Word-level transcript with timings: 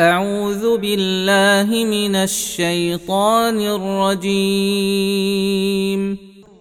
أعوذ 0.00 0.78
بالله 0.78 1.84
من 1.84 2.16
الشيطان 2.16 3.60
الرجيم. 3.60 5.10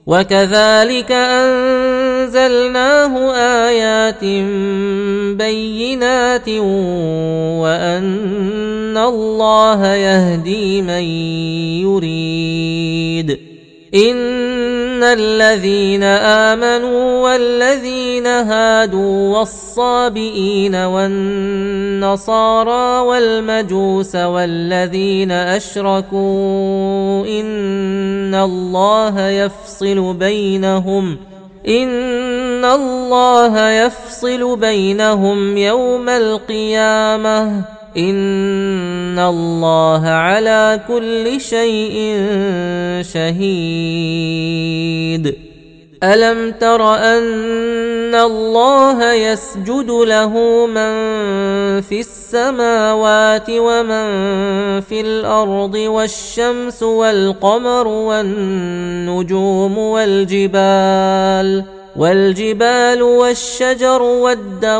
وكذلك 0.08 1.12
أنزلناه 1.12 3.14
آيات 3.68 4.24
بينات 5.38 6.50
وأن 7.64 8.98
الله 8.98 9.96
يهدي 9.96 10.82
من 10.82 11.04
يريد. 11.88 13.49
ان 13.94 15.04
الذين 15.04 16.04
امنوا 16.04 17.24
والذين 17.24 18.28
هادوا 18.28 19.38
والصابئين 19.38 20.76
والنصارى 20.76 22.28
والمجوس 23.08 24.16
والذين 24.16 25.32
اشركوا 25.32 27.26
ان 27.26 28.36
الله 28.36 29.28
يفصل 29.28 30.14
بينهم 30.14 31.18
ان 31.68 32.66
الله 32.66 33.70
يفصل 33.70 34.60
بينهم 34.60 35.58
يوم 35.58 36.10
القيامه 36.10 37.79
ان 37.98 39.20
الله 39.20 40.08
على 40.08 40.80
كل 40.88 41.42
شيء 41.42 42.16
شهيد. 43.02 44.70
الم 46.04 46.52
تر 46.52 46.96
ان 46.96 48.16
الله 48.16 49.14
يسجد 49.14 49.92
له 49.92 50.34
من 50.68 50.92
في 51.82 52.00
السماوات 52.00 53.50
ومن 53.50 54.08
في 54.82 55.02
الأرض 55.02 55.76
والشمس 55.76 56.84
والقمر 56.84 57.88
والنجوم 57.88 59.78
والجبال 59.78 61.64
والجبال 61.96 63.02
والشجر 63.02 64.02
والدواب 64.02 64.80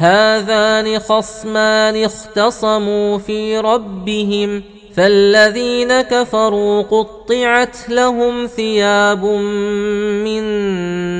هذان 0.00 0.98
خصمان 0.98 2.04
اختصموا 2.04 3.18
في 3.18 3.58
ربهم 3.58 4.62
فالذين 4.94 6.00
كفروا 6.00 6.82
قطعت 6.82 7.76
لهم 7.88 8.46
ثياب 8.46 9.24
من 10.24 10.42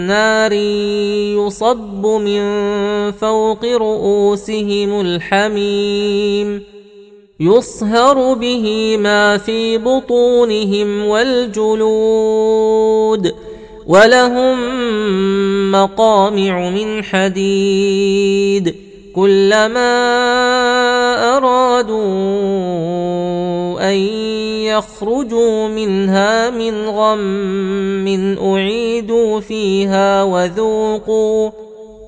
نار 0.06 0.53
يصب 0.53 2.06
من 2.06 2.42
فوق 3.11 3.64
رؤوسهم 3.64 5.01
الحميم 5.01 6.62
يصهر 7.41 8.34
به 8.34 8.97
ما 8.97 9.36
في 9.36 9.78
بطونهم 9.78 11.05
والجلود. 11.05 12.89
ولهم 13.91 14.58
مقامع 15.72 16.70
من 16.70 17.05
حديد 17.05 18.74
كلما 19.14 19.90
ارادوا 21.36 22.01
ان 23.90 23.96
يخرجوا 24.70 25.68
منها 25.68 26.51
من 26.51 26.89
غم 26.89 28.36
اعيدوا 28.42 29.40
فيها 29.40 30.22
وذوقوا 30.22 31.51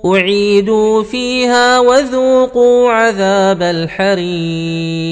اعيدوا 0.06 1.02
فيها 1.02 1.80
وذوقوا 1.80 2.90
عذاب 2.90 3.62
الحريق 3.62 5.02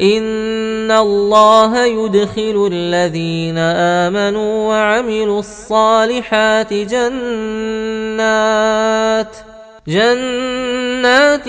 ان 0.00 0.90
الله 0.90 1.84
يدخل 1.84 2.68
الذين 2.72 3.58
امنوا 3.58 4.68
وعملوا 4.68 5.38
الصالحات 5.40 6.74
جنات 6.74 8.22
جنات 9.88 11.48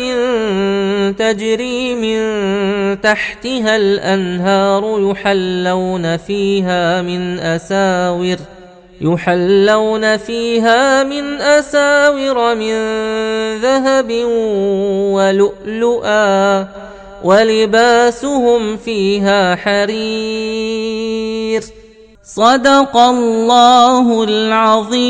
تجري 1.19 1.95
من 1.95 2.21
تحتها 3.01 3.75
الانهار 3.75 5.11
يحلون 5.11 6.17
فيها 6.17 7.01
من 7.01 7.39
اساور 7.39 8.37
يحلون 9.01 10.17
فيها 10.17 11.03
من 11.03 11.41
اساور 11.41 12.55
من 12.55 12.75
ذهب 13.61 14.11
ولؤلؤا 15.13 16.67
ولباسهم 17.23 18.77
فيها 18.77 19.55
حرير. 19.55 21.63
صدق 22.23 22.97
الله 22.97 24.23
العظيم. 24.23 25.03